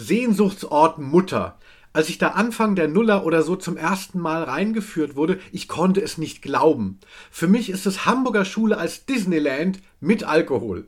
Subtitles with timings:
[0.00, 1.58] Sehnsuchtsort Mutter.
[1.92, 6.00] Als ich da Anfang der Nuller oder so zum ersten Mal reingeführt wurde, ich konnte
[6.00, 7.00] es nicht glauben.
[7.32, 10.86] Für mich ist es Hamburger Schule als Disneyland mit Alkohol.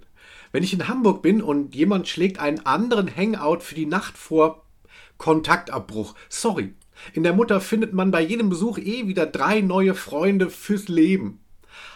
[0.52, 4.64] Wenn ich in Hamburg bin und jemand schlägt einen anderen Hangout für die Nacht vor,
[5.18, 6.14] Kontaktabbruch.
[6.28, 6.74] Sorry.
[7.12, 11.40] In der Mutter findet man bei jedem Besuch eh wieder drei neue Freunde fürs Leben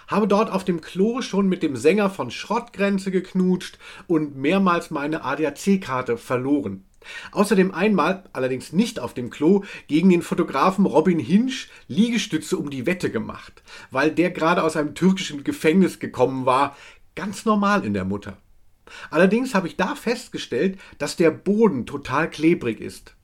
[0.07, 5.25] habe dort auf dem Klo schon mit dem Sänger von Schrottgrenze geknutscht und mehrmals meine
[5.25, 6.85] ADAC-Karte verloren.
[7.32, 12.87] Außerdem einmal, allerdings nicht auf dem Klo, gegen den Fotografen Robin Hinsch Liegestütze um die
[12.87, 16.77] Wette gemacht, weil der gerade aus einem türkischen Gefängnis gekommen war.
[17.15, 18.38] Ganz normal in der Mutter.
[19.10, 23.15] Allerdings habe ich da festgestellt, dass der Boden total klebrig ist.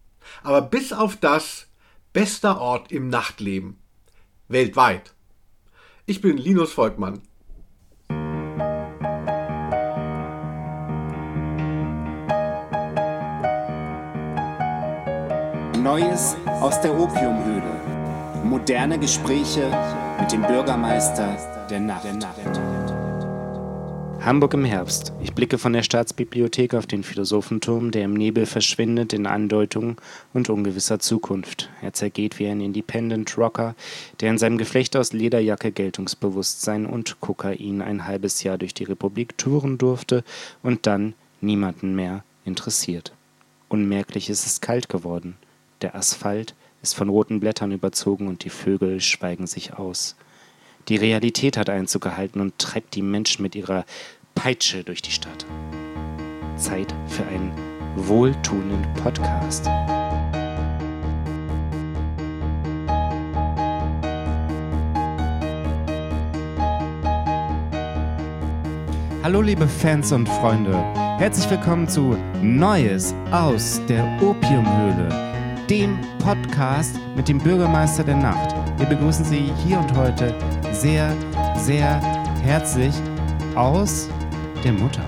[0.42, 1.66] Aber bis auf das
[2.12, 3.78] bester Ort im Nachtleben.
[4.48, 5.14] Weltweit.
[6.06, 7.22] Ich bin Linus Volkmann.
[15.82, 17.80] Neues aus der Opiumhöhle.
[18.44, 19.70] Moderne Gespräche
[20.20, 21.38] mit dem Bürgermeister
[21.70, 22.06] der Nacht.
[24.20, 25.14] Hamburg im Herbst.
[25.22, 29.96] Ich blicke von der Staatsbibliothek auf den Philosophenturm, der im Nebel verschwindet in Andeutungen
[30.34, 31.70] und ungewisser Zukunft.
[31.80, 33.74] Er zergeht wie ein Independent Rocker,
[34.20, 39.38] der in seinem Geflecht aus Lederjacke, Geltungsbewusstsein und Kokain ein halbes Jahr durch die Republik
[39.38, 40.24] touren durfte
[40.62, 43.12] und dann niemanden mehr interessiert.
[43.70, 45.36] Unmerklich ist es kalt geworden.
[45.82, 50.14] Der Asphalt ist von roten Blättern überzogen und die Vögel schweigen sich aus.
[50.88, 53.86] Die Realität hat Einzug gehalten und treibt die Menschen mit ihrer
[54.34, 55.46] Peitsche durch die Stadt.
[56.56, 57.52] Zeit für einen
[57.96, 59.66] wohltuenden Podcast.
[69.22, 70.76] Hallo liebe Fans und Freunde,
[71.18, 75.29] herzlich willkommen zu Neues aus der Opiumhöhle,
[75.70, 78.56] dem Podcast mit dem Bürgermeister der Nacht.
[78.76, 80.34] Wir begrüßen Sie hier und heute
[80.72, 81.16] sehr,
[81.56, 82.00] sehr
[82.42, 82.92] herzlich
[83.54, 84.08] aus
[84.64, 85.04] der Mutter.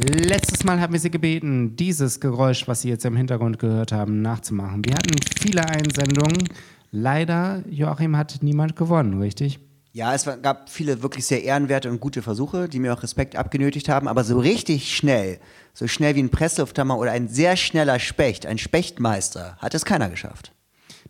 [0.00, 4.22] Letztes Mal haben wir Sie gebeten, dieses Geräusch, was Sie jetzt im Hintergrund gehört haben,
[4.22, 4.84] nachzumachen.
[4.84, 6.48] Wir hatten viele Einsendungen.
[6.90, 9.60] Leider, Joachim, hat niemand gewonnen, richtig?
[9.96, 13.88] Ja, es gab viele wirklich sehr ehrenwerte und gute Versuche, die mir auch Respekt abgenötigt
[13.88, 15.38] haben, aber so richtig schnell,
[15.72, 20.10] so schnell wie ein Presslufthammer oder ein sehr schneller Specht, ein Spechtmeister, hat es keiner
[20.10, 20.50] geschafft.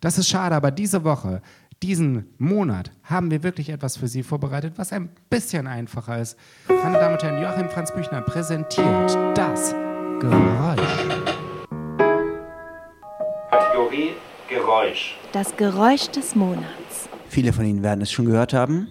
[0.03, 1.41] Das ist schade, aber diese Woche
[1.83, 6.37] diesen Monat haben wir wirklich etwas für Sie vorbereitet, was ein bisschen einfacher ist.
[6.69, 9.75] Meine Damen und Herren, Joachim Franz Büchner präsentiert das
[10.21, 10.81] Geräusch.
[13.51, 14.11] Kategorie
[14.51, 15.17] Geräusch.
[15.33, 17.04] Das Geräusch des Monats.
[17.35, 18.87] Viele von Ihnen werden es schon gehört haben.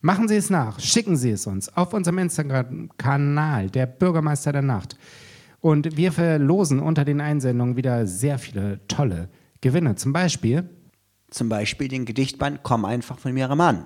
[0.00, 4.96] Machen Sie es nach, schicken Sie es uns auf unserem Instagram-Kanal, der Bürgermeister der Nacht.
[5.60, 9.28] Und wir verlosen unter den Einsendungen wieder sehr viele tolle
[9.60, 9.96] Gewinne.
[9.96, 10.66] Zum Beispiel.
[11.28, 13.84] Zum Beispiel den Gedichtband Komm einfach von mir Mann.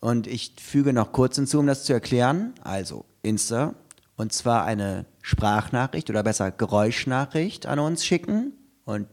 [0.00, 2.54] Und ich füge noch kurz hinzu, um das zu erklären.
[2.64, 3.76] Also Insta.
[4.16, 8.52] Und zwar eine Sprachnachricht oder besser Geräuschnachricht an uns schicken.
[8.84, 9.08] Und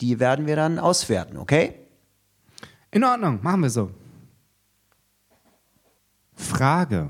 [0.00, 1.74] die werden wir dann auswerten, okay?
[2.92, 3.90] In Ordnung, machen wir so.
[6.36, 7.08] Frage.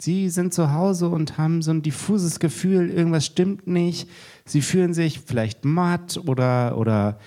[0.00, 4.10] Sie sind zu Hause und haben so ein diffuses Gefühl, irgendwas stimmt nicht.
[4.44, 7.20] Sie fühlen sich vielleicht matt oder, oder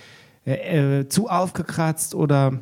[0.45, 2.61] äh, äh, zu aufgekratzt oder mh,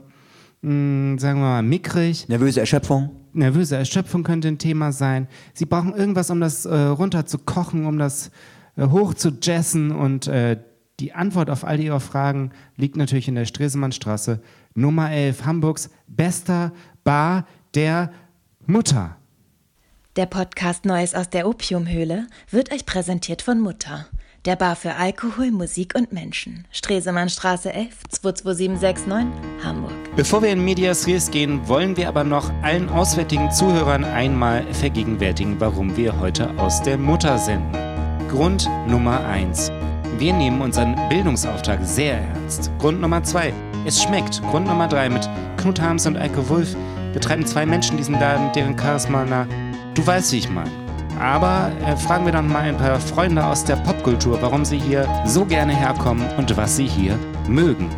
[0.61, 2.29] hm, sagen wir mal mickrig.
[2.29, 3.24] Nervöse Erschöpfung.
[3.35, 5.27] Nervöse Erschöpfung könnte ein Thema sein.
[5.53, 8.31] Sie brauchen irgendwas, um das äh, runter zu kochen, um das
[8.77, 10.57] äh, hoch zu jessen und äh,
[10.99, 14.41] die Antwort auf all Ihre Fragen liegt natürlich in der Stresemannstraße,
[14.75, 16.71] Nummer 11, Hamburgs bester
[17.03, 18.11] Bar der
[18.65, 19.17] Mutter.
[20.15, 24.07] Der Podcast Neues aus der Opiumhöhle wird euch präsentiert von Mutter.
[24.45, 26.65] Der Bar für Alkohol, Musik und Menschen.
[26.69, 29.33] Stresemannstraße 11 22769,
[29.63, 29.91] Hamburg.
[30.15, 35.59] Bevor wir in Medias Res gehen, wollen wir aber noch allen auswärtigen Zuhörern einmal vergegenwärtigen,
[35.59, 37.71] warum wir heute aus der Mutter senden.
[38.29, 39.71] Grund Nummer 1.
[40.19, 42.69] Wir nehmen unseren Bildungsauftrag sehr ernst.
[42.77, 43.51] Grund Nummer 2.
[43.87, 44.43] Es schmeckt.
[44.43, 45.09] Grund Nummer 3.
[45.09, 45.27] Mit
[45.57, 46.75] Knut Harms und Eike Wulff
[47.13, 49.47] betreiben zwei Menschen diesen Laden, deren Charisma nach
[49.95, 50.84] Du weißt, wie ich meine.
[51.19, 55.07] Aber äh, fragen wir dann mal ein paar Freunde aus der Popkultur, warum sie hier
[55.25, 57.17] so gerne herkommen und was sie hier
[57.47, 57.89] mögen.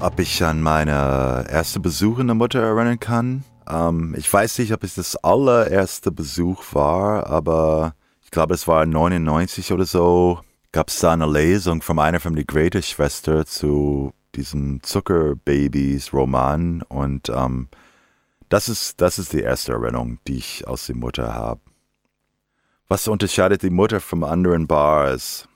[0.00, 3.44] Ob ich an meine erste Besuch in der Mutter erinnern kann?
[3.68, 7.94] Ähm, ich weiß nicht, ob es das allererste Besuch war, aber
[8.24, 10.40] ich glaube, es war 99 oder so.
[10.72, 17.30] Gab es da eine Lesung von einer von die Greater Schwester zu diesem Zuckerbabys-Roman und
[17.30, 17.68] ähm,
[18.48, 21.60] das ist, das ist die erste Erinnerung, die ich aus der Mutter habe.
[22.88, 25.46] Was unterscheidet die Mutter von anderen Bars?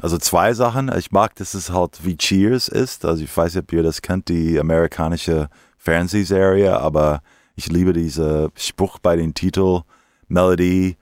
[0.00, 0.92] Also zwei Sachen.
[0.96, 3.06] Ich mag, dass es halt wie Cheers ist.
[3.06, 5.48] Also ich weiß nicht, ob ihr das kennt, die amerikanische
[5.78, 7.22] Fernsehserie, aber
[7.54, 9.82] ich liebe diese Spruch bei den Titel,
[10.28, 10.96] Melody.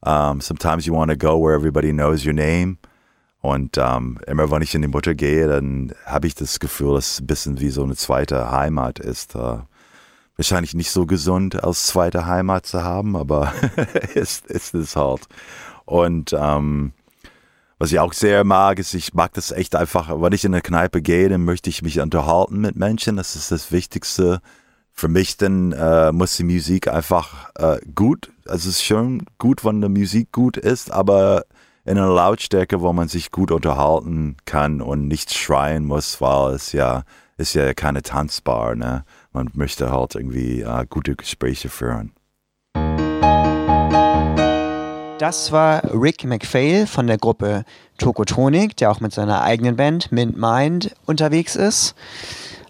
[0.00, 2.76] Um, sometimes you want to go where everybody knows your name.
[3.40, 7.12] Und um, immer wenn ich in die Mutter gehe, dann habe ich das Gefühl, dass
[7.12, 9.36] es ein bisschen wie so eine zweite Heimat ist.
[9.36, 9.60] Uh,
[10.36, 13.52] wahrscheinlich nicht so gesund als zweite Heimat zu haben, aber
[14.14, 15.22] ist, ist es halt.
[15.84, 16.92] Und ähm,
[17.78, 20.62] was ich auch sehr mag, ist, ich mag das echt einfach, wenn ich in eine
[20.62, 23.16] Kneipe gehe, dann möchte ich mich unterhalten mit Menschen.
[23.16, 24.40] Das ist das Wichtigste.
[24.92, 29.64] Für mich dann äh, muss die Musik einfach äh, gut, also es ist schon gut,
[29.64, 31.44] wenn die Musik gut ist, aber
[31.84, 36.72] in einer Lautstärke, wo man sich gut unterhalten kann und nicht schreien muss, weil es
[36.72, 37.02] ja
[37.36, 39.04] ist ja keine Tanzbar, ne?
[39.34, 42.12] Man möchte halt irgendwie äh, gute Gespräche führen.
[45.18, 47.64] Das war Rick McPhail von der Gruppe
[47.98, 51.96] Tokotronik, der auch mit seiner eigenen Band Mint Mind unterwegs ist.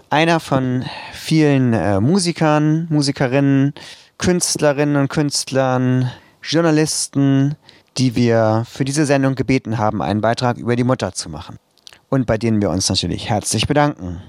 [0.08, 3.74] Einer von vielen äh, Musikern, Musikerinnen,
[4.16, 6.10] Künstlerinnen und Künstlern,
[6.42, 7.56] Journalisten,
[7.98, 11.58] die wir für diese Sendung gebeten haben, einen Beitrag über die Mutter zu machen.
[12.08, 14.22] Und bei denen wir uns natürlich herzlich bedanken.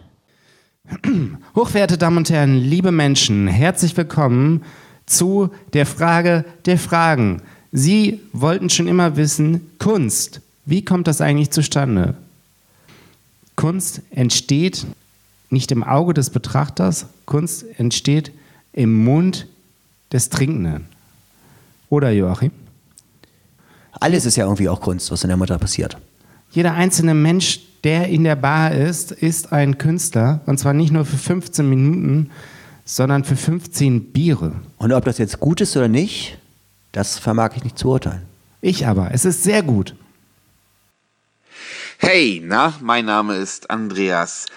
[1.56, 4.64] Hochverehrte Damen und Herren, liebe Menschen, herzlich willkommen
[5.06, 7.42] zu der Frage der Fragen.
[7.72, 12.16] Sie wollten schon immer wissen, Kunst, wie kommt das eigentlich zustande?
[13.56, 14.86] Kunst entsteht
[15.50, 18.32] nicht im Auge des Betrachters, Kunst entsteht
[18.74, 19.48] im Mund
[20.12, 20.86] des Trinkenden.
[21.90, 22.52] Oder Joachim?
[23.92, 25.98] Alles ist ja irgendwie auch Kunst, was in der Mutter passiert.
[26.52, 30.42] Jeder einzelne Mensch, der in der Bar ist, ist ein Künstler.
[30.48, 32.32] Und zwar nicht nur für 15 Minuten,
[32.84, 34.54] sondern für 15 Biere.
[34.78, 36.38] Und ob das jetzt gut ist oder nicht,
[36.92, 38.24] das vermag ich nicht zu urteilen.
[38.62, 39.12] Ich aber.
[39.14, 39.96] Es ist sehr gut.
[41.98, 44.48] Hey, na, mein Name ist Andreas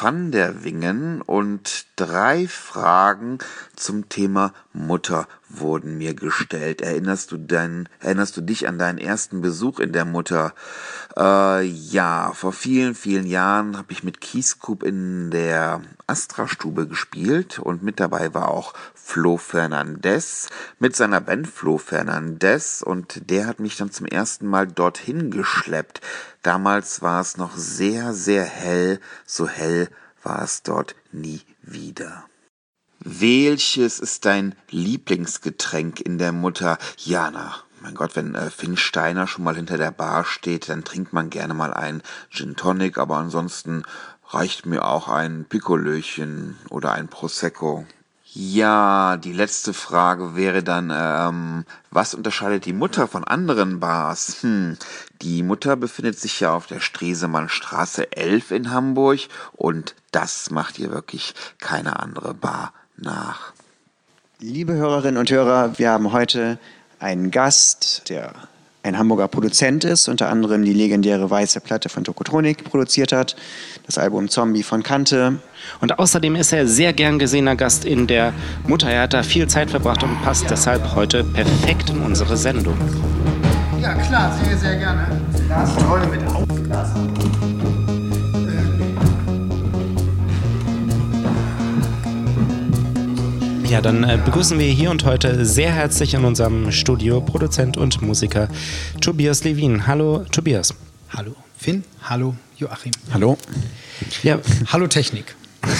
[0.00, 3.38] van der Wingen und drei Fragen
[3.76, 6.80] zum Thema Mutter wurden mir gestellt.
[6.80, 10.54] Erinnerst du dein, erinnerst du dich an deinen ersten Besuch in der Mutter?
[11.16, 17.82] Äh, ja, vor vielen, vielen Jahren habe ich mit Kieskup in der Astra-Stube gespielt und
[17.82, 20.48] mit dabei war auch Flo Fernandez
[20.80, 26.00] mit seiner Band Flo Fernandez und der hat mich dann zum ersten Mal dorthin geschleppt.
[26.48, 29.90] Damals war es noch sehr, sehr hell, so hell
[30.22, 32.24] war es dort nie wieder.
[33.00, 36.78] Welches ist dein Lieblingsgetränk in der Mutter?
[36.96, 41.12] Jana, mein Gott, wenn äh, Finn Steiner schon mal hinter der Bar steht, dann trinkt
[41.12, 43.82] man gerne mal ein Gin Tonic, aber ansonsten
[44.28, 47.84] reicht mir auch ein Piccolöchen oder ein Prosecco.
[48.34, 54.42] Ja, die letzte Frage wäre dann, ähm, was unterscheidet die Mutter von anderen Bars?
[54.42, 54.76] Hm,
[55.22, 59.20] die Mutter befindet sich ja auf der Stresemannstraße 11 in Hamburg
[59.52, 63.54] und das macht ihr wirklich keine andere Bar nach.
[64.40, 66.58] Liebe Hörerinnen und Hörer, wir haben heute
[66.98, 68.34] einen Gast, der
[68.88, 73.36] ein Hamburger Produzent ist, unter anderem die legendäre Weiße Platte von Tokotronik produziert hat,
[73.86, 75.38] das Album Zombie von Kante.
[75.80, 78.32] Und außerdem ist er sehr gern gesehener Gast in der
[78.66, 78.90] Mutter.
[78.90, 80.50] Er hat da viel Zeit verbracht und passt ja.
[80.50, 82.76] deshalb heute perfekt in unsere Sendung.
[83.80, 85.06] Ja, klar, sehr, sehr gerne.
[85.46, 86.90] Glasrolle mit Aufglas.
[93.68, 98.00] Ja, dann äh, begrüßen wir hier und heute sehr herzlich in unserem Studio Produzent und
[98.00, 98.48] Musiker
[99.02, 99.86] Tobias Levin.
[99.86, 100.74] Hallo Tobias.
[101.14, 101.84] Hallo Finn.
[102.02, 102.92] Hallo Joachim.
[103.12, 103.36] Hallo.
[104.22, 104.38] Ja.
[104.68, 105.36] Hallo Technik.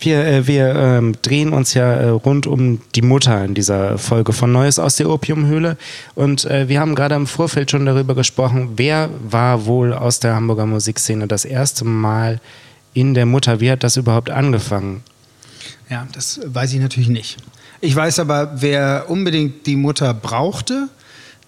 [0.00, 4.32] Wir, äh, wir ähm, drehen uns ja äh, rund um die Mutter in dieser Folge
[4.32, 5.76] von Neues aus der Opiumhöhle.
[6.14, 10.36] Und äh, wir haben gerade im Vorfeld schon darüber gesprochen, wer war wohl aus der
[10.36, 12.40] Hamburger Musikszene das erste Mal
[12.94, 13.58] in der Mutter?
[13.58, 15.02] Wie hat das überhaupt angefangen?
[15.90, 17.38] Ja, das weiß ich natürlich nicht.
[17.80, 20.88] Ich weiß aber, wer unbedingt die Mutter brauchte,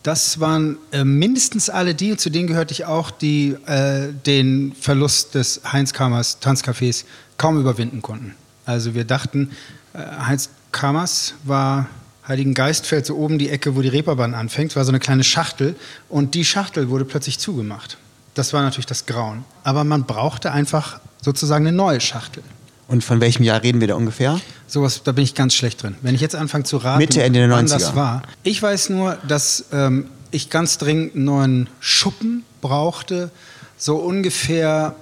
[0.02, 5.34] das waren äh, mindestens alle die, zu denen gehörte ich auch, die äh, den Verlust
[5.34, 7.04] des Heinz Kamers Tanzcafés
[7.36, 8.34] kaum überwinden konnten.
[8.64, 9.50] Also wir dachten,
[9.92, 11.88] äh, Heinz Kamers war
[12.26, 15.74] Heiligen Geistfeld so oben die Ecke, wo die Reeperbahn anfängt, war so eine kleine Schachtel
[16.08, 17.98] und die Schachtel wurde plötzlich zugemacht.
[18.34, 19.44] Das war natürlich das Grauen.
[19.64, 22.42] Aber man brauchte einfach sozusagen eine neue Schachtel.
[22.90, 24.40] Und von welchem Jahr reden wir da ungefähr?
[24.66, 25.94] Sowas, da bin ich ganz schlecht drin.
[26.02, 27.52] Wenn ich jetzt anfange zu raten, Mitte, Ende der 90er.
[27.52, 28.22] wann das war.
[28.42, 33.30] Ich weiß nur, dass ähm, ich ganz dringend einen neuen Schuppen brauchte.
[33.76, 34.96] So ungefähr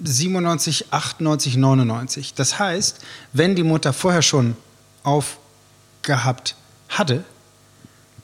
[0.00, 2.34] 97, 98, 99.
[2.34, 2.98] Das heißt,
[3.32, 4.54] wenn die Mutter vorher schon
[5.02, 6.54] aufgehabt
[6.90, 7.24] hatte,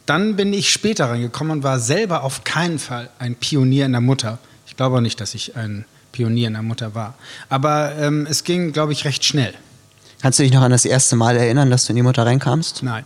[0.05, 4.03] dann bin ich später reingekommen und war selber auf keinen Fall ein Pionier in der
[4.03, 4.39] Mutter.
[4.67, 7.15] Ich glaube auch nicht, dass ich ein Pionier in der Mutter war.
[7.49, 9.55] Aber ähm, es ging, glaube ich, recht schnell.
[10.21, 12.83] Kannst du dich noch an das erste Mal erinnern, dass du in die Mutter reinkamst?
[12.83, 13.05] Nein.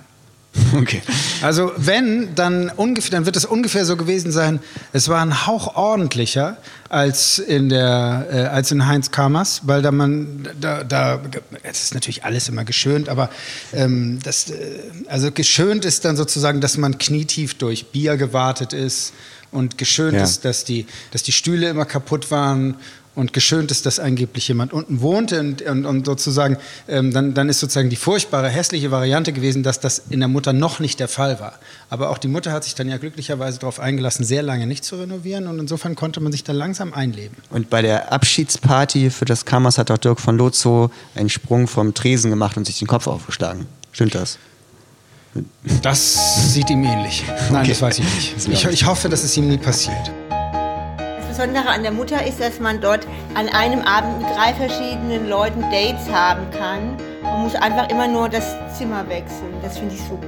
[0.75, 1.03] Okay.
[1.43, 4.61] Also wenn, dann ungefähr, dann wird es ungefähr so gewesen sein.
[4.93, 6.57] Es war ein Hauch ordentlicher
[6.89, 11.21] als in der, äh, als in Heinz Kamers, weil da man, da, da,
[11.63, 13.29] es ist natürlich alles immer geschönt, aber
[13.73, 19.13] ähm, das, äh, also geschönt ist dann sozusagen, dass man knietief durch Bier gewartet ist
[19.53, 20.23] und geschönt Ja.
[20.25, 22.77] ist, dass die, dass die Stühle immer kaputt waren
[23.15, 27.49] und geschönt ist, dass angeblich jemand unten wohnte und, und, und sozusagen, ähm, dann, dann
[27.49, 31.09] ist sozusagen die furchtbare, hässliche Variante gewesen, dass das in der Mutter noch nicht der
[31.09, 31.55] Fall war.
[31.89, 34.97] Aber auch die Mutter hat sich dann ja glücklicherweise darauf eingelassen, sehr lange nicht zu
[34.97, 37.39] renovieren und insofern konnte man sich da langsam einleben.
[37.49, 41.95] Und bei der Abschiedsparty für das Kammers hat auch Dirk von Lotzo einen Sprung vom
[41.95, 43.65] Tresen gemacht und sich den Kopf aufgeschlagen.
[43.93, 44.39] Stimmt das?
[45.83, 47.25] Das sieht ihm ähnlich.
[47.51, 47.69] Nein, Okay.
[47.71, 48.49] das weiß ich nicht.
[48.49, 50.11] Ich, ich hoffe, dass es ihm nie passiert.
[50.29, 55.29] Das Besondere an der Mutter ist, dass man dort an einem Abend mit drei verschiedenen
[55.29, 56.97] Leuten Dates haben kann.
[57.23, 58.45] Man muss einfach immer nur das
[58.79, 59.53] Zimmer wechseln.
[59.63, 60.27] Das finde ich super.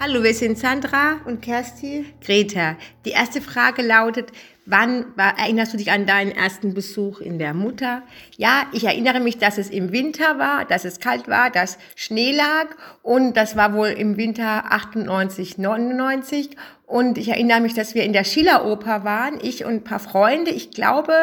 [0.00, 2.06] Hallo, wir sind Sandra und Kersti.
[2.24, 2.76] Greta.
[3.04, 4.30] Die erste Frage lautet,
[4.68, 8.02] wann war, erinnerst du dich an deinen ersten Besuch in der Mutter?
[8.36, 12.32] Ja, ich erinnere mich, dass es im Winter war, dass es kalt war, dass Schnee
[12.32, 12.66] lag
[13.02, 16.50] und das war wohl im Winter 98, 99
[16.86, 20.50] und ich erinnere mich, dass wir in der Schilleroper waren, ich und ein paar Freunde.
[20.50, 21.14] Ich glaube,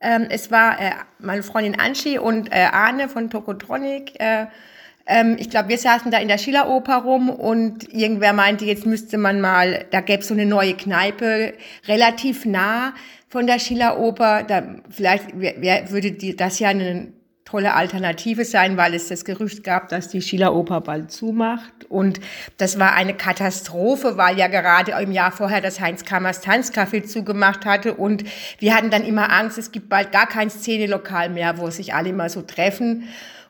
[0.00, 4.14] ähm, es war äh, meine Freundin Anschi und äh, Arne von Tokotronic.
[5.06, 8.86] Äh, ähm, ich glaube, wir saßen da in der Schilleroper rum und irgendwer meinte, jetzt
[8.86, 11.54] müsste man mal, da gäbe es so eine neue Kneipe,
[11.86, 12.92] relativ nah
[13.28, 14.42] von der Schilleroper.
[14.42, 17.08] Da, vielleicht wär, würde die, das ja eine
[17.44, 21.84] tolle Alternative sein, weil es das Gerücht gab, dass die Schilleroper bald zumacht.
[21.88, 22.18] Und
[22.58, 27.64] das war eine Katastrophe, weil ja gerade im Jahr vorher das Heinz Kammers Tanzcafé zugemacht
[27.64, 27.94] hatte.
[27.94, 28.24] Und
[28.58, 32.08] wir hatten dann immer Angst, es gibt bald gar kein Szenelokal mehr, wo sich alle
[32.08, 33.04] immer so treffen.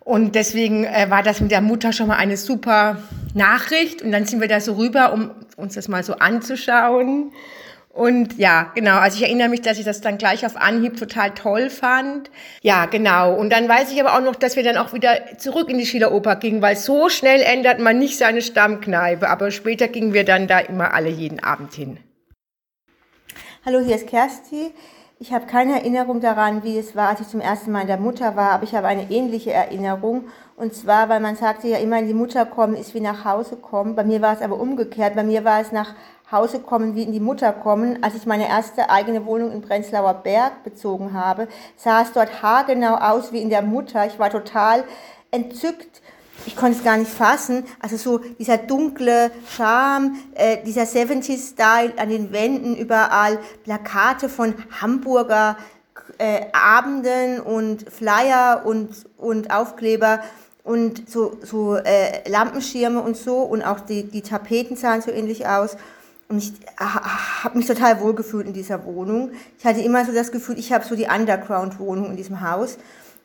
[0.06, 2.98] Und deswegen äh, war das mit der Mutter schon mal eine super
[3.34, 4.02] Nachricht.
[4.02, 7.32] Und dann sind wir da so rüber, um uns das mal so anzuschauen.
[7.92, 11.32] Und ja, genau, also ich erinnere mich, dass ich das dann gleich auf Anhieb total
[11.32, 12.30] toll fand.
[12.62, 13.34] Ja, genau.
[13.34, 15.86] Und dann weiß ich aber auch noch, dass wir dann auch wieder zurück in die
[15.86, 19.28] Schilleroper gingen, weil so schnell ändert man nicht seine Stammkneipe.
[19.28, 21.98] Aber später gingen wir dann da immer alle jeden Abend hin.
[23.64, 24.70] Hallo, hier ist Kersti.
[25.18, 27.96] Ich habe keine Erinnerung daran, wie es war, als ich zum ersten Mal in der
[27.96, 30.24] Mutter war, aber ich habe eine ähnliche Erinnerung.
[30.56, 33.56] Und zwar, weil man sagte ja immer, in die Mutter kommen ist wie nach Hause
[33.56, 33.94] kommen.
[33.94, 35.14] Bei mir war es aber umgekehrt.
[35.14, 35.94] Bei mir war es nach
[36.30, 38.02] Hause kommen wie in die Mutter kommen.
[38.02, 42.96] Als ich meine erste eigene Wohnung in Prenzlauer Berg bezogen habe, sah es dort haargenau
[42.96, 44.04] aus wie in der Mutter.
[44.06, 44.84] Ich war total
[45.30, 46.02] entzückt.
[46.44, 47.64] Ich konnte es gar nicht fassen.
[47.80, 55.56] Also so dieser dunkle Charme, äh, dieser 70s-Style an den Wänden, überall Plakate von Hamburger
[56.18, 60.20] äh, Abenden und Flyer und, und Aufkleber
[60.64, 65.46] und so, so äh, Lampenschirme und so und auch die, die Tapeten sahen so ähnlich
[65.46, 65.76] aus.
[66.28, 69.30] Und ich habe mich total wohlgefühlt in dieser Wohnung.
[69.58, 72.78] Ich hatte immer so das Gefühl, ich habe so die Underground-Wohnung in diesem Haus.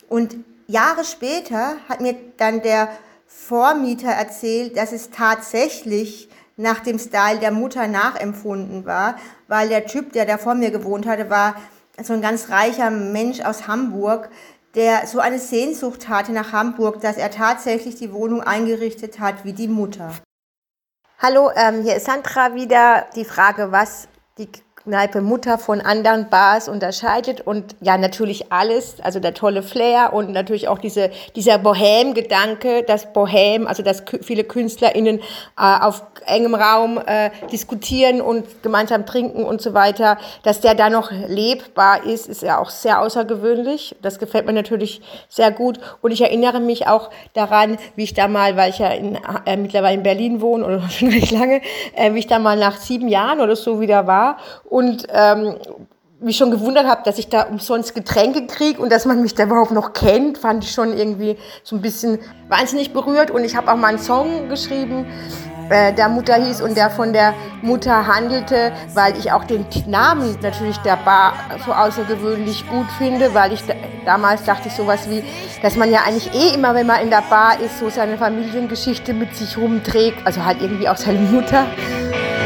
[0.08, 0.36] Und
[0.72, 2.90] Jahre später hat mir dann der
[3.28, 9.16] Vormieter erzählt, dass es tatsächlich nach dem Style der Mutter nachempfunden war,
[9.48, 11.56] weil der Typ, der da vor mir gewohnt hatte, war
[12.02, 14.30] so ein ganz reicher Mensch aus Hamburg,
[14.76, 19.54] der so eine Sehnsucht hatte nach Hamburg, dass er tatsächlich die Wohnung eingerichtet hat wie
[19.54, 20.12] die Mutter.
[21.20, 23.06] Hallo, ähm, hier ist Sandra wieder.
[23.16, 24.50] Die Frage, was die
[24.84, 30.32] Kneipe Mutter von anderen Bars unterscheidet und ja natürlich alles, also der tolle Flair und
[30.32, 35.22] natürlich auch diese, dieser Bohem-Gedanke, das Bohem, also dass viele KünstlerInnen äh,
[35.56, 41.12] auf engem Raum äh, diskutieren und gemeinsam trinken und so weiter, dass der da noch
[41.12, 43.96] lebbar ist, ist ja auch sehr außergewöhnlich.
[44.02, 48.28] Das gefällt mir natürlich sehr gut und ich erinnere mich auch daran, wie ich da
[48.28, 51.62] mal, weil ich ja in, äh, mittlerweile in Berlin wohne oder schon recht lange,
[51.96, 54.38] äh, wie ich da mal nach sieben Jahren oder so wieder war
[54.72, 55.56] und ähm,
[56.22, 59.44] mich schon gewundert habe, dass ich da umsonst Getränke kriege und dass man mich da
[59.44, 63.32] überhaupt noch kennt, fand ich schon irgendwie so ein bisschen wahnsinnig berührt.
[63.32, 65.06] Und ich habe auch mal einen Song geschrieben,
[65.70, 70.38] äh, der Mutter hieß und der von der Mutter handelte, weil ich auch den Namen
[70.42, 71.34] natürlich der Bar
[71.66, 73.74] so außergewöhnlich gut finde, weil ich da,
[74.06, 75.22] damals dachte ich sowas wie,
[75.62, 79.14] dass man ja eigentlich eh immer, wenn man in der Bar ist, so seine Familiengeschichte
[79.14, 81.66] mit sich rumträgt, also halt irgendwie auch seine Mutter.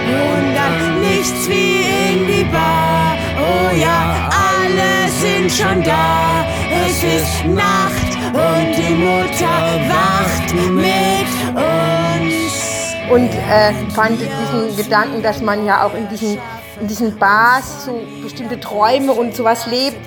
[0.06, 0.56] Und
[1.02, 1.82] nichts wie
[2.12, 3.18] in die Bar.
[3.38, 6.46] Oh ja, alle sind schon da.
[6.88, 12.96] Es ist Nacht und die Mutter wacht mit uns.
[13.12, 16.38] Und äh, fand diesen Gedanken, dass man ja auch in diesen,
[16.80, 19.98] in diesen Bars so bestimmte Träume und sowas lebt.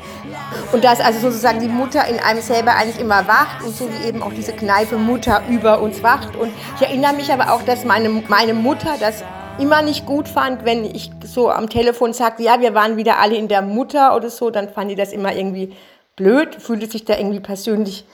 [0.73, 4.09] Und dass also sozusagen die Mutter in einem selber eigentlich immer wacht und so wie
[4.09, 6.37] eben auch diese Kneipe Mutter über uns wacht.
[6.37, 9.25] Und ich erinnere mich aber auch, dass meine, meine Mutter das
[9.59, 13.37] immer nicht gut fand, wenn ich so am Telefon sagte, ja, wir waren wieder alle
[13.37, 15.75] in der Mutter oder so, dann fand die das immer irgendwie
[16.17, 18.05] blöd, fühlte sich da irgendwie persönlich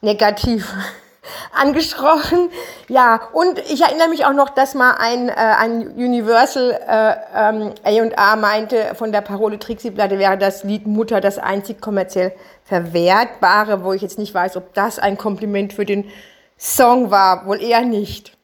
[0.00, 0.72] negativ
[1.52, 2.50] angesprochen.
[2.88, 7.72] Ja, und ich erinnere mich auch noch, dass mal ein, äh, ein Universal äh, ähm,
[7.84, 12.32] A&R meinte, von der Parole Trixie-Platte wäre das Lied Mutter das einzig kommerziell
[12.64, 16.10] verwertbare, wo ich jetzt nicht weiß, ob das ein Kompliment für den
[16.58, 18.36] Song war, wohl eher nicht.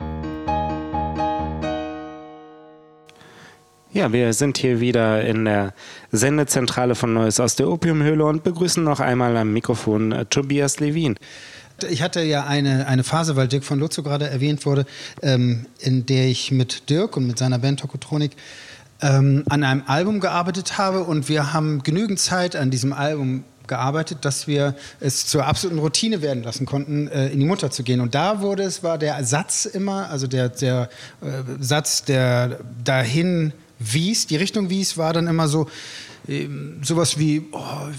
[3.95, 5.73] Ja, wir sind hier wieder in der
[6.11, 11.15] Sendezentrale von Neues aus der Opiumhöhle und begrüßen noch einmal am Mikrofon äh, Tobias Levin.
[11.89, 14.85] Ich hatte ja eine, eine Phase, weil Dirk von Lutzow gerade erwähnt wurde,
[15.23, 18.33] ähm, in der ich mit Dirk und mit seiner Band Tokotronik
[19.01, 24.25] ähm, an einem Album gearbeitet habe und wir haben genügend Zeit an diesem Album gearbeitet,
[24.25, 28.01] dass wir es zur absoluten Routine werden lassen konnten, äh, in die Mutter zu gehen.
[28.01, 30.89] Und da wurde es, war der Satz immer, also der, der
[31.23, 31.27] äh,
[31.61, 35.69] Satz, der dahin wies, die Richtung wies, war dann immer so,
[36.27, 37.59] ähm, sowas wie, oh,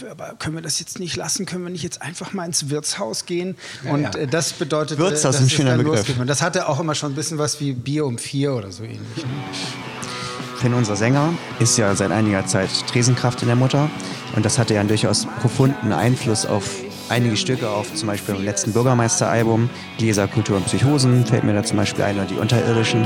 [0.10, 3.26] aber können wir das jetzt nicht lassen, können wir nicht jetzt einfach mal ins Wirtshaus
[3.26, 3.56] gehen?
[3.90, 4.16] Und ja.
[4.16, 6.18] äh, das bedeutet, Wirtshaus ist ein schöner Begriff.
[6.18, 8.84] Und das hatte auch immer schon ein bisschen was wie Bier um vier oder so
[8.84, 9.18] ähnlich.
[9.18, 9.24] Ne?
[10.58, 13.90] Finn, unser Sänger, ist ja seit einiger Zeit Tresenkraft in der Mutter.
[14.36, 16.70] Und das hatte ja einen durchaus profunden Einfluss auf
[17.10, 21.64] einige Stücke, auf zum Beispiel beim letzten Bürgermeisteralbum, Gläser, Kultur und Psychosen, fällt mir da
[21.64, 23.06] zum Beispiel ein, oder die Unterirdischen.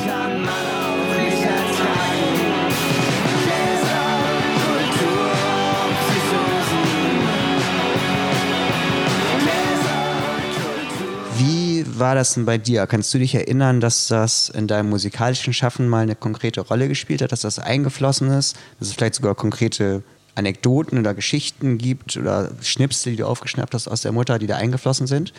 [11.99, 12.87] War das denn bei dir?
[12.87, 17.21] Kannst du dich erinnern, dass das in deinem musikalischen Schaffen mal eine konkrete Rolle gespielt
[17.21, 20.03] hat, dass das eingeflossen ist, dass es vielleicht sogar konkrete
[20.35, 24.55] Anekdoten oder Geschichten gibt oder Schnipsel, die du aufgeschnappt hast aus der Mutter, die da
[24.55, 25.33] eingeflossen sind?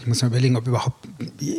[0.00, 1.06] Ich muss mal überlegen, ob überhaupt,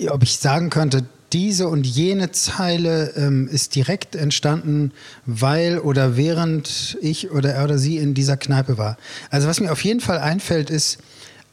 [0.09, 4.91] ob ich sagen könnte, diese und jene Zeile ähm, ist direkt entstanden,
[5.25, 8.97] weil oder während ich oder er oder sie in dieser Kneipe war.
[9.29, 10.97] Also was mir auf jeden Fall einfällt, ist,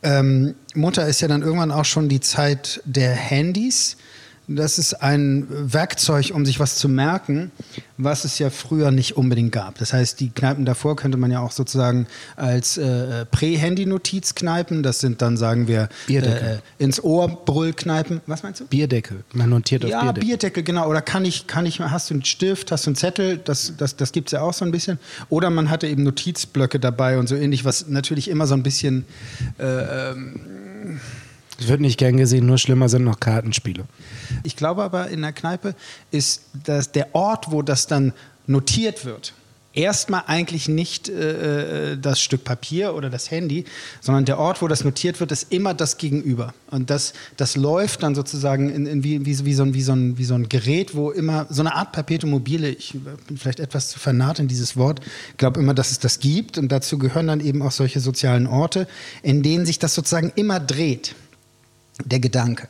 [0.06, 3.96] ähm, Mutter ist ja dann irgendwann auch schon die Zeit der Handys.
[4.48, 7.50] Das ist ein Werkzeug, um sich was zu merken,
[7.98, 9.78] was es ja früher nicht unbedingt gab.
[9.78, 12.06] Das heißt, die Kneipen davor könnte man ja auch sozusagen
[12.36, 18.20] als äh, Prä-Handy-Notizkneipen, das sind dann, sagen wir, äh, ins Ohr Brüllkneipen.
[18.26, 18.66] Was meinst du?
[18.66, 19.24] Bierdeckel.
[19.32, 20.28] Man notiert auf ja, Bierdeckel.
[20.28, 20.88] Bierdeckel, genau.
[20.88, 23.96] Oder kann ich, kann ich, hast du einen Stift, hast du einen Zettel, das, das,
[23.96, 25.00] das gibt es ja auch so ein bisschen.
[25.28, 29.06] Oder man hatte eben Notizblöcke dabei und so ähnlich, was natürlich immer so ein bisschen
[29.58, 31.00] äh, ähm,
[31.58, 33.84] wird nicht gern gesehen, nur schlimmer sind noch Kartenspiele.
[34.42, 35.74] Ich glaube aber, in der Kneipe
[36.10, 38.12] ist das der Ort, wo das dann
[38.46, 39.32] notiert wird.
[39.72, 43.66] Erstmal eigentlich nicht äh, äh, das Stück Papier oder das Handy,
[44.00, 46.54] sondern der Ort, wo das notiert wird, ist immer das Gegenüber.
[46.70, 49.92] Und das, das läuft dann sozusagen in, in wie, wie, wie, so ein, wie, so
[49.92, 52.94] ein, wie so ein Gerät, wo immer so eine Art Perpetuum mobile, ich
[53.26, 55.00] bin vielleicht etwas zu vernarrt in dieses Wort,
[55.36, 56.56] glaube immer, dass es das gibt.
[56.56, 58.88] Und dazu gehören dann eben auch solche sozialen Orte,
[59.22, 61.14] in denen sich das sozusagen immer dreht,
[62.04, 62.68] der Gedanke.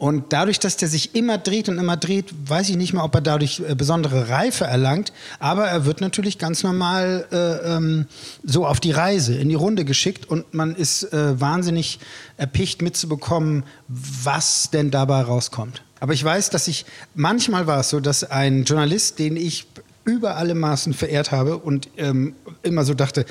[0.00, 3.14] Und dadurch, dass der sich immer dreht und immer dreht, weiß ich nicht mal, ob
[3.16, 5.12] er dadurch äh, besondere Reife erlangt.
[5.40, 8.06] Aber er wird natürlich ganz normal äh, ähm,
[8.42, 12.00] so auf die Reise, in die Runde geschickt und man ist äh, wahnsinnig
[12.38, 15.82] erpicht mitzubekommen, was denn dabei rauskommt.
[16.00, 19.66] Aber ich weiß, dass ich, manchmal war es so, dass ein Journalist, den ich
[20.04, 23.26] über alle Maßen verehrt habe und ähm, immer so dachte,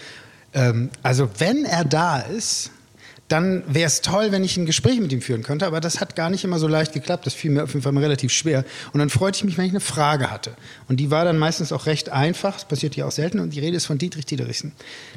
[0.53, 2.69] ähm, also wenn er da ist,
[3.29, 6.15] dann wäre es toll, wenn ich ein Gespräch mit ihm führen könnte, aber das hat
[6.15, 7.27] gar nicht immer so leicht geklappt.
[7.27, 8.65] Das fiel mir auf jeden Fall relativ schwer.
[8.91, 10.55] Und dann freute ich mich, wenn ich eine Frage hatte.
[10.87, 13.59] Und die war dann meistens auch recht einfach, das passiert ja auch selten, und die
[13.59, 14.73] Rede ist von Dietrich Diederichsen.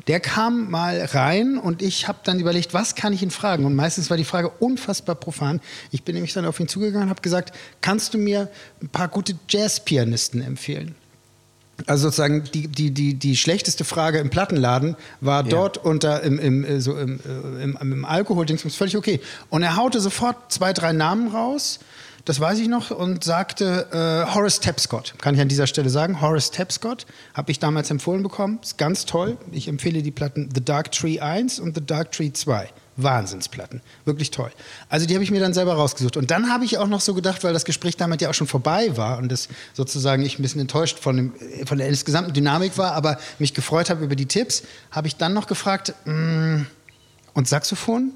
[0.08, 3.64] Der kam mal rein und ich habe dann überlegt, was kann ich ihn fragen?
[3.64, 5.60] Und meistens war die Frage unfassbar profan.
[5.90, 8.48] Ich bin nämlich dann auf ihn zugegangen und habe gesagt, kannst du mir
[8.82, 10.94] ein paar gute Jazzpianisten empfehlen?
[11.86, 16.64] Also sozusagen die, die, die, die schlechteste Frage im Plattenladen war dort unter im, im,
[16.64, 19.20] äh, so im, äh, im, im Alkohol-Dings völlig okay.
[19.50, 21.80] Und er haute sofort zwei, drei Namen raus,
[22.24, 25.14] das weiß ich noch, und sagte äh, Horace Tapscott.
[25.18, 26.20] Kann ich an dieser Stelle sagen.
[26.20, 28.60] Horace Tapscott habe ich damals empfohlen bekommen.
[28.62, 29.36] Ist ganz toll.
[29.50, 32.68] Ich empfehle die Platten The Dark Tree 1 und The Dark Tree 2.
[32.96, 33.80] Wahnsinnsplatten.
[34.04, 34.50] Wirklich toll.
[34.88, 36.16] Also die habe ich mir dann selber rausgesucht.
[36.16, 38.46] Und dann habe ich auch noch so gedacht, weil das Gespräch damit ja auch schon
[38.46, 41.32] vorbei war und das sozusagen ich ein bisschen enttäuscht von, dem,
[41.66, 45.32] von der insgesamten Dynamik war, aber mich gefreut habe über die Tipps, habe ich dann
[45.32, 46.66] noch gefragt, mh,
[47.34, 48.12] und Saxophon?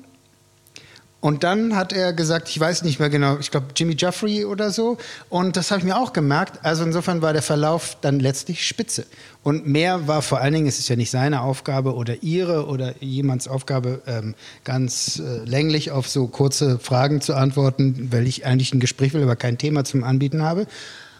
[1.26, 4.70] Und dann hat er gesagt, ich weiß nicht mehr genau, ich glaube Jimmy Jeffrey oder
[4.70, 4.96] so.
[5.28, 6.64] Und das habe ich mir auch gemerkt.
[6.64, 9.06] Also insofern war der Verlauf dann letztlich spitze.
[9.42, 12.94] Und mehr war vor allen Dingen, es ist ja nicht seine Aufgabe oder ihre oder
[13.00, 18.72] jemands Aufgabe, ähm, ganz äh, länglich auf so kurze Fragen zu antworten, weil ich eigentlich
[18.72, 20.68] ein Gespräch will, aber kein Thema zum Anbieten habe.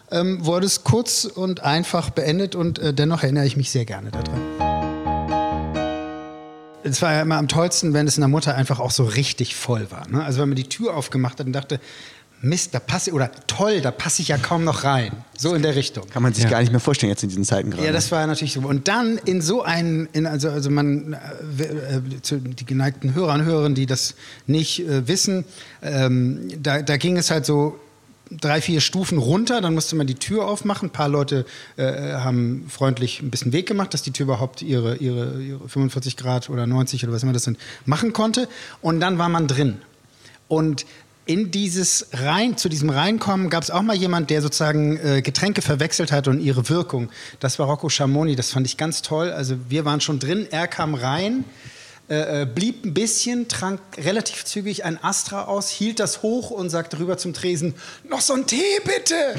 [0.09, 4.09] Ähm, wurde es kurz und einfach beendet und äh, dennoch erinnere ich mich sehr gerne
[4.11, 4.56] daran
[6.87, 9.55] es war ja immer am tollsten, wenn es in der Mutter einfach auch so richtig
[9.55, 10.07] voll war.
[10.09, 10.23] Ne?
[10.23, 11.79] Also wenn man die Tür aufgemacht hat und dachte,
[12.41, 15.11] Mist, da passe oder toll, da passe ich ja kaum noch rein.
[15.35, 16.07] So in der Richtung.
[16.07, 16.51] Kann man sich ja.
[16.51, 17.85] gar nicht mehr vorstellen jetzt in diesen Zeiten gerade.
[17.85, 18.59] Ja, das war natürlich so.
[18.61, 23.43] Und dann in so einen, in, also, also man, äh, äh die geneigten Hörer und
[23.43, 24.13] Hörerinnen, die das
[24.45, 25.45] nicht äh, wissen,
[25.81, 27.79] ähm, da, da ging es halt so
[28.31, 30.89] drei, vier Stufen runter, dann musste man die Tür aufmachen.
[30.89, 31.45] Ein paar Leute
[31.77, 36.17] äh, haben freundlich ein bisschen Weg gemacht, dass die Tür überhaupt ihre, ihre, ihre 45
[36.17, 38.47] Grad oder 90 oder was immer das sind, machen konnte.
[38.81, 39.77] Und dann war man drin.
[40.47, 40.85] Und
[41.25, 45.61] in dieses rein zu diesem Reinkommen gab es auch mal jemand, der sozusagen äh, Getränke
[45.61, 47.09] verwechselt hat und ihre Wirkung.
[47.41, 49.31] Das war Rocco Schamoni, das fand ich ganz toll.
[49.31, 51.43] Also wir waren schon drin, er kam rein
[52.09, 56.69] äh, äh, blieb ein bisschen, trank relativ zügig ein Astra aus, hielt das hoch und
[56.69, 57.75] sagte rüber zum Tresen,
[58.07, 59.35] noch so ein Tee bitte!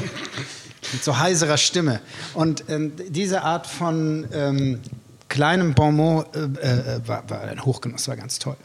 [0.92, 2.00] Mit so heiserer Stimme.
[2.34, 4.80] Und ähm, diese Art von ähm,
[5.28, 8.56] kleinem Bonbon äh, äh, war, war, ein Hochgenuss, war ganz toll.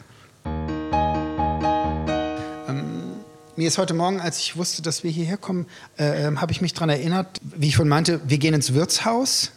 [2.68, 2.84] Ähm,
[3.56, 5.66] mir ist heute Morgen, als ich wusste, dass wir hierher kommen,
[5.98, 9.52] äh, ähm, habe ich mich daran erinnert, wie ich von meinte, wir gehen ins Wirtshaus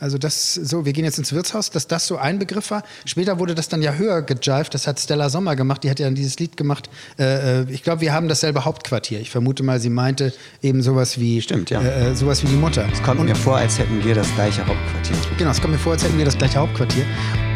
[0.00, 2.82] also das so, wir gehen jetzt ins Wirtshaus, dass das so ein Begriff war.
[3.04, 4.72] Später wurde das dann ja höher gejived.
[4.72, 5.84] Das hat Stella Sommer gemacht.
[5.84, 6.88] Die hat ja dann dieses Lied gemacht.
[7.18, 9.20] Äh, äh, ich glaube, wir haben dasselbe Hauptquartier.
[9.20, 10.32] Ich vermute mal, sie meinte
[10.62, 11.82] eben sowas wie Stimmt, ja.
[11.82, 12.88] Äh, äh sowas wie die Mutter.
[12.90, 15.16] Es kommt Und, mir vor, als hätten wir das gleiche Hauptquartier.
[15.36, 17.04] Genau, es kommt mir vor, als hätten wir das gleiche Hauptquartier.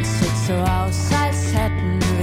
[0.00, 2.13] Es sieht so aus, als hätten wir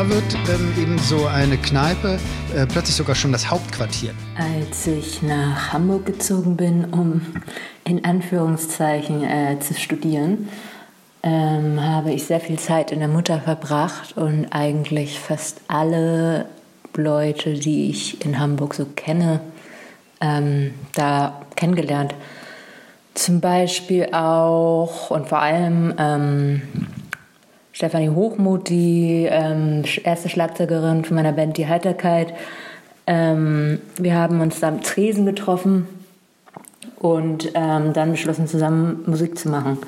[0.00, 2.18] da wird ähm, eben so eine Kneipe
[2.56, 4.14] äh, plötzlich sogar schon das Hauptquartier.
[4.34, 7.20] Als ich nach Hamburg gezogen bin, um
[7.84, 10.48] in Anführungszeichen äh, zu studieren,
[11.22, 16.46] ähm, habe ich sehr viel Zeit in der Mutter verbracht und eigentlich fast alle
[16.96, 19.40] Leute, die ich in Hamburg so kenne,
[20.22, 22.14] ähm, da kennengelernt.
[23.12, 26.62] Zum Beispiel auch und vor allem ähm,
[27.80, 32.34] Stefanie Hochmuth, die ähm, erste Schlagzeugerin von meiner Band Die Heiterkeit.
[33.06, 35.88] Ähm, wir haben uns da am Tresen getroffen
[36.98, 39.78] und ähm, dann beschlossen, zusammen Musik zu machen.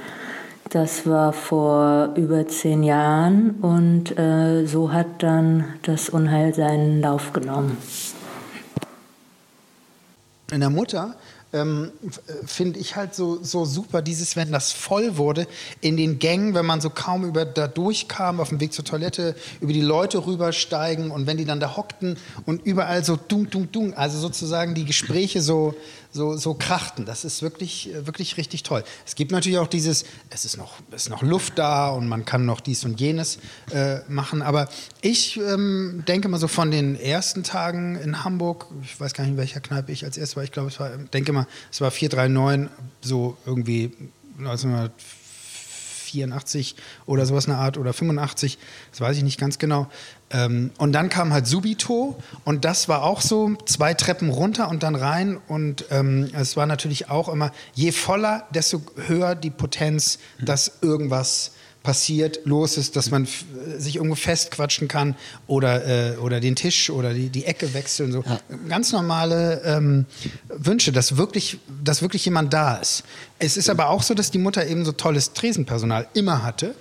[0.71, 7.35] Das war vor über zehn Jahren und äh, so hat dann das Unheil seinen Lauf
[7.35, 7.77] genommen.
[10.51, 11.15] In der Mutter
[11.53, 11.93] ähm,
[12.47, 15.47] finde ich halt so, so super, dieses, wenn das voll wurde,
[15.81, 19.35] in den Gängen, wenn man so kaum über da durchkam, auf dem Weg zur Toilette,
[19.61, 23.71] über die Leute rübersteigen und wenn die dann da hockten und überall so dung, dung,
[23.71, 25.75] dung, also sozusagen die Gespräche so,
[26.13, 27.07] so, so krachten.
[27.07, 28.85] Das ist wirklich, wirklich richtig toll.
[29.07, 32.45] Es gibt natürlich auch dieses, es ist noch, ist noch Luft da und man kann
[32.45, 33.39] noch dies und jenes
[33.73, 34.43] äh, machen.
[34.43, 34.69] Aber
[35.01, 39.33] ich ähm, denke mal so von den ersten Tagen in Hamburg, ich weiß gar nicht,
[39.33, 41.91] in welcher Kneipe ich als erstes war, ich glaube, es war, denke mal, es war
[41.91, 42.71] 439,
[43.03, 43.93] so irgendwie
[44.39, 44.93] 1900.
[46.13, 46.77] 84
[47.07, 48.59] oder sowas eine Art oder 85,
[48.91, 49.89] das weiß ich nicht ganz genau.
[50.31, 54.83] Ähm, und dann kam halt Subito und das war auch so zwei Treppen runter und
[54.83, 60.19] dann rein und ähm, es war natürlich auch immer, je voller, desto höher die Potenz,
[60.41, 63.27] dass irgendwas passiert, los ist, dass man
[63.77, 65.17] sich irgendwo festquatschen kann
[65.47, 68.13] oder, äh, oder den Tisch oder die, die Ecke wechseln.
[68.13, 68.23] So.
[68.23, 68.41] Ja.
[68.69, 70.07] Ganz normale ähm,
[70.49, 73.05] Wünsche, dass wirklich, dass wirklich jemand da ist.
[73.39, 76.75] Es ist aber auch so, dass die Mutter eben so tolles Tresenpersonal immer hatte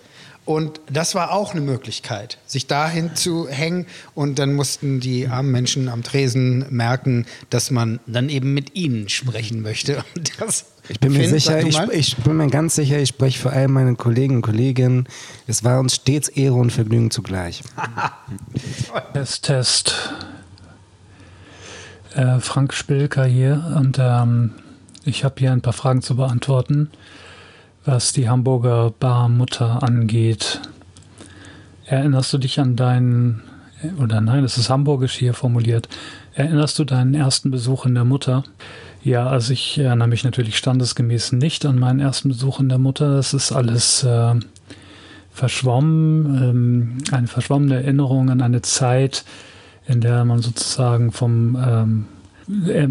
[0.44, 3.86] Und das war auch eine Möglichkeit, sich dahin zu hängen.
[4.16, 9.08] Und dann mussten die armen Menschen am Tresen merken, dass man dann eben mit ihnen
[9.08, 10.04] sprechen möchte.
[10.16, 13.40] Und das Ich bin mir Finn, sicher, ich, ich bin mir ganz sicher, ich spreche
[13.40, 15.08] für all meine Kollegen und Kolleginnen.
[15.46, 17.62] Es war uns stets Ehre und Vergnügen zugleich.
[19.14, 20.14] Test, Test.
[22.16, 24.52] Äh, Frank Spilker hier und ähm,
[25.06, 26.90] ich habe hier ein paar Fragen zu beantworten,
[27.86, 30.62] was die Hamburger Barmutter angeht.
[31.86, 33.42] Erinnerst du dich an deinen,
[34.00, 35.90] oder nein, es ist hamburgisch hier formuliert,
[36.34, 38.44] erinnerst du deinen ersten Besuch in der Mutter?
[39.04, 43.16] Ja, also ich erinnere mich natürlich standesgemäß nicht an meinen ersten Besuch in der Mutter.
[43.16, 44.36] Das ist alles äh,
[45.32, 49.26] verschwommen, ähm, eine verschwommene Erinnerung an eine Zeit,
[49.88, 52.06] in der man sozusagen vom ähm,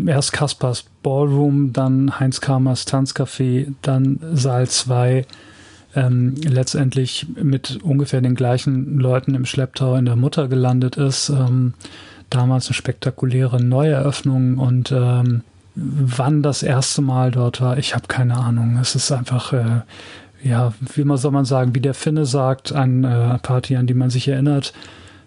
[0.06, 5.26] erst Kaspers Ballroom, dann Heinz Kamers Tanzcafé, dann Saal 2,
[5.96, 11.30] ähm, letztendlich mit ungefähr den gleichen Leuten im Schlepptau in der Mutter gelandet ist.
[11.30, 11.74] Ähm,
[12.30, 15.42] damals eine spektakuläre Neueröffnung und ähm,
[15.74, 18.78] wann das erste Mal dort war, ich habe keine Ahnung.
[18.80, 19.82] Es ist einfach, äh,
[20.42, 23.94] ja, wie man soll man sagen, wie der Finne sagt, eine äh, Party, an die
[23.94, 24.72] man sich erinnert,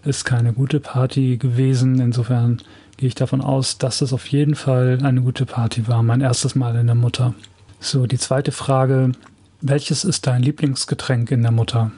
[0.05, 1.99] ist keine gute Party gewesen.
[1.99, 2.61] Insofern
[2.97, 6.03] gehe ich davon aus, dass es auf jeden Fall eine gute Party war.
[6.03, 7.34] Mein erstes Mal in der Mutter.
[7.79, 9.12] So, die zweite Frage.
[9.62, 11.91] Welches ist dein Lieblingsgetränk in der Mutter?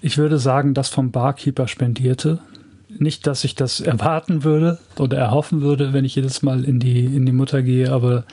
[0.00, 2.40] Ich würde sagen, das vom Barkeeper spendierte.
[2.88, 7.04] Nicht, dass ich das erwarten würde oder erhoffen würde, wenn ich jedes Mal in die,
[7.04, 8.24] in die Mutter gehe, aber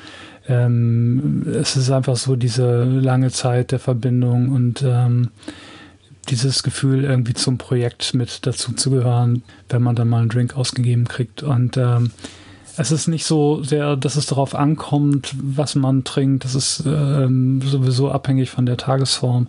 [0.48, 5.30] ähm, es ist einfach so diese lange Zeit der Verbindung und ähm,
[6.30, 10.56] dieses Gefühl, irgendwie zum Projekt mit dazu zu gehören, wenn man dann mal einen Drink
[10.56, 11.44] ausgegeben kriegt.
[11.44, 12.12] Und ähm,
[12.78, 16.46] es ist nicht so sehr, dass es darauf ankommt, was man trinkt.
[16.46, 19.48] Das ist ähm, sowieso abhängig von der Tagesform.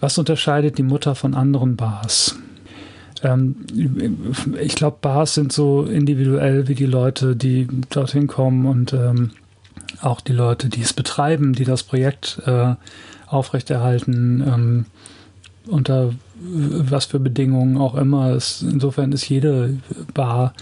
[0.00, 2.36] Was unterscheidet die Mutter von anderen Bars?
[3.22, 3.56] Ähm,
[4.58, 9.30] ich glaube, Bars sind so individuell wie die Leute, die dorthin kommen und ähm,
[10.00, 12.74] auch die Leute, die es betreiben, die das Projekt äh,
[13.26, 14.86] aufrechterhalten, ähm,
[15.70, 18.30] unter was für Bedingungen auch immer.
[18.30, 19.76] Es, insofern ist jede
[20.14, 20.54] Bar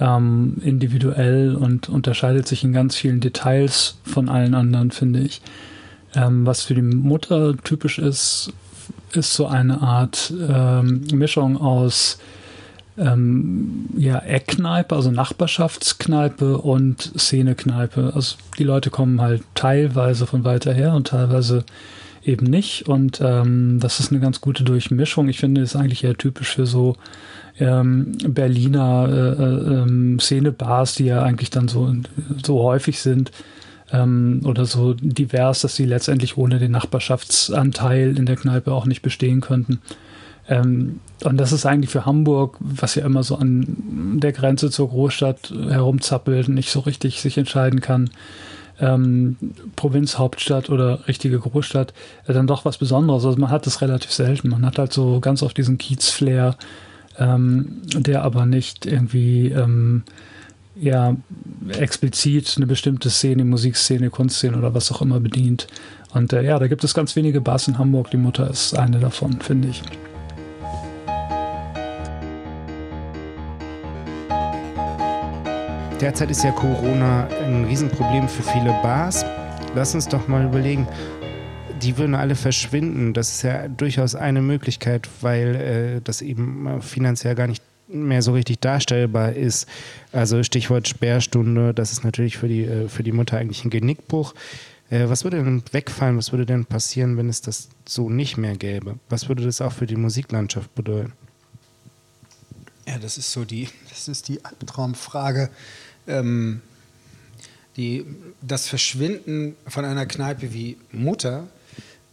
[0.00, 5.40] ähm, individuell und unterscheidet sich in ganz vielen Details von allen anderen, finde ich.
[6.14, 8.52] Ähm, was für die Mutter typisch ist,
[9.12, 12.18] ist so eine Art ähm, Mischung aus
[12.98, 18.12] ähm, ja, Eckkneipe, also Nachbarschaftskneipe und Szenekneipe.
[18.14, 21.64] Also die Leute kommen halt teilweise von weiter her und teilweise
[22.24, 22.88] eben nicht.
[22.88, 25.28] Und ähm, das ist eine ganz gute Durchmischung.
[25.28, 26.96] Ich finde, ist eigentlich eher typisch für so
[27.58, 31.94] ähm, Berliner äh, äh, ähm, Szenebars, die ja eigentlich dann so,
[32.42, 33.30] so häufig sind
[33.92, 39.02] ähm, oder so divers, dass sie letztendlich ohne den Nachbarschaftsanteil in der Kneipe auch nicht
[39.02, 39.80] bestehen könnten.
[40.48, 44.88] Ähm, und das ist eigentlich für Hamburg, was ja immer so an der Grenze zur
[44.88, 48.10] Großstadt herumzappelt nicht so richtig sich entscheiden kann,
[48.80, 49.36] ähm,
[49.76, 51.92] Provinzhauptstadt oder richtige Großstadt,
[52.26, 53.24] äh, dann doch was Besonderes.
[53.24, 54.48] Also man hat das relativ selten.
[54.48, 56.56] Man hat halt so ganz oft diesen Kiez-Flair,
[57.18, 60.02] ähm, der aber nicht irgendwie ähm,
[60.74, 61.16] ja
[61.68, 65.66] explizit eine bestimmte Szene, Musikszene, Kunstszene oder was auch immer bedient.
[66.14, 68.10] Und äh, ja, da gibt es ganz wenige Bars in Hamburg.
[68.10, 69.82] Die Mutter ist eine davon, finde ich.
[76.02, 79.24] Derzeit ist ja Corona ein Riesenproblem für viele Bars.
[79.76, 80.88] Lass uns doch mal überlegen,
[81.80, 83.14] die würden alle verschwinden.
[83.14, 88.32] Das ist ja durchaus eine Möglichkeit, weil äh, das eben finanziell gar nicht mehr so
[88.32, 89.68] richtig darstellbar ist.
[90.10, 94.34] Also Stichwort Sperrstunde, das ist natürlich für die, äh, für die Mutter eigentlich ein Genickbruch.
[94.90, 98.56] Äh, was würde denn wegfallen, was würde denn passieren, wenn es das so nicht mehr
[98.56, 98.98] gäbe?
[99.08, 101.12] Was würde das auch für die Musiklandschaft bedeuten?
[102.88, 105.50] Ja, das ist so die, das ist die Albtraumfrage.
[106.06, 106.60] Ähm,
[107.76, 108.04] die,
[108.42, 111.48] das Verschwinden von einer Kneipe wie Mutter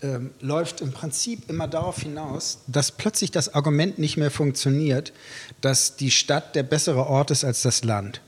[0.02, 5.12] ähm, läuft im Prinzip immer darauf hinaus, dass plötzlich das Argument nicht mehr funktioniert,
[5.60, 8.22] dass die Stadt der bessere Ort ist als das Land.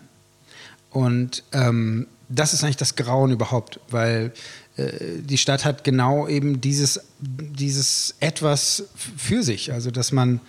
[0.89, 4.33] Und ähm, das ist eigentlich das Grauen überhaupt, weil
[4.75, 10.41] äh, die Stadt hat genau eben dieses, dieses etwas für sich, also dass man,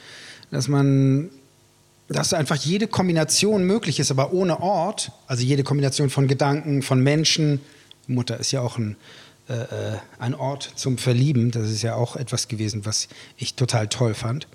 [0.50, 1.30] dass man
[2.12, 7.00] dass einfach jede Kombination möglich ist, aber ohne Ort, also jede Kombination von Gedanken, von
[7.02, 7.60] Menschen.
[8.06, 8.96] Mutter ist ja auch ein,
[9.48, 9.64] äh,
[10.18, 11.50] ein Ort zum Verlieben.
[11.50, 14.48] Das ist ja auch etwas gewesen, was ich total toll fand.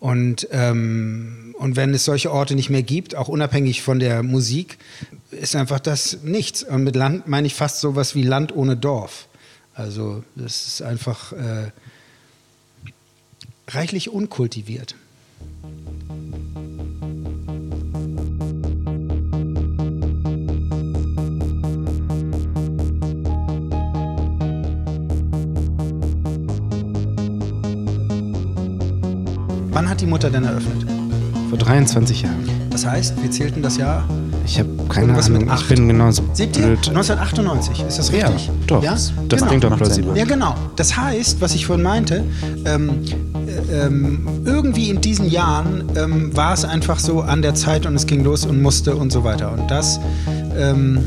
[0.00, 4.78] Und, ähm, und wenn es solche Orte nicht mehr gibt, auch unabhängig von der Musik,
[5.30, 6.64] ist einfach das nichts.
[6.64, 9.28] Und mit Land meine ich fast sowas wie Land ohne Dorf.
[9.74, 11.70] Also das ist einfach, äh,
[13.68, 14.94] reichlich unkultiviert.
[30.02, 30.84] Die Mutter denn eröffnet?
[31.48, 32.48] Vor 23 Jahren.
[32.70, 34.04] Das heißt, wir zählten das Jahr.
[34.44, 35.50] Ich habe keine Ahnung.
[35.54, 36.64] Ich bin genauso Seht ihr?
[36.66, 36.88] blöd.
[36.88, 38.46] 1998, ist das richtig?
[38.48, 38.82] Ja, doch.
[38.82, 40.16] Das, das klingt doch plausibel.
[40.16, 40.54] Ja, genau.
[40.76, 42.24] Das heißt, was ich vorhin meinte,
[42.64, 43.02] ähm,
[43.46, 47.94] äh, ähm, irgendwie in diesen Jahren ähm, war es einfach so an der Zeit und
[47.94, 49.52] es ging los und musste und so weiter.
[49.52, 50.00] Und das,
[50.58, 50.98] ähm,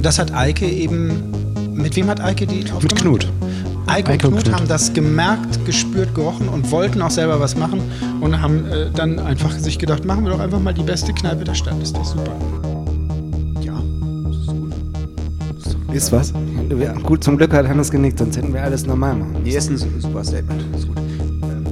[0.00, 1.32] das hat Eike eben.
[1.72, 2.64] Mit wem hat Eike die?
[2.80, 3.28] Mit Knut.
[3.86, 4.54] Eike, Eike und und Knut Knut.
[4.60, 7.80] haben das gemerkt, gespürt, gerochen und wollten auch selber was machen
[8.20, 11.44] und haben äh, dann einfach sich gedacht, machen wir doch einfach mal die beste Kneipe
[11.44, 11.80] der Stadt.
[11.82, 12.32] Ist doch super.
[15.92, 16.32] Ist was?
[16.68, 19.36] Wir, gut, zum Glück hat Hannes genickt, sonst hätten wir alles normal machen.
[19.44, 20.60] Hier ist ein su- super Statement.
[20.76, 20.96] Ist gut.
[20.98, 21.64] Ähm,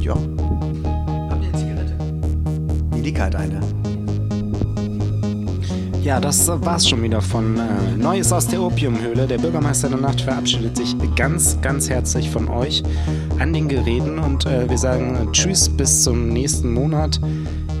[0.00, 0.14] ja.
[0.14, 1.94] Habt ihr eine Zigarette?
[2.90, 3.60] Milika hat eine.
[6.02, 9.28] Ja, das war's schon wieder von äh, Neues aus der Opiumhöhle.
[9.28, 12.82] Der Bürgermeister der Nacht verabschiedet sich ganz, ganz herzlich von euch
[13.38, 17.20] an den Geräten und äh, wir sagen Tschüss bis zum nächsten Monat.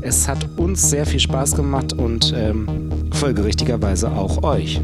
[0.02, 4.80] Es hat uns sehr viel Spaß gemacht und ähm, folgerichtigerweise auch euch.